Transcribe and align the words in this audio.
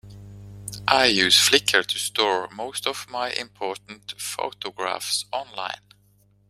I 0.87 1.05
use 1.05 1.35
Flickr 1.35 1.85
to 1.85 1.99
store 1.99 2.47
most 2.49 2.87
of 2.87 3.07
my 3.07 3.29
important 3.33 4.19
photographs 4.19 5.25
online 5.31 5.79